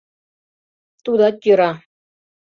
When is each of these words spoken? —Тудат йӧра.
—Тудат 1.03 1.35
йӧра. 1.45 1.71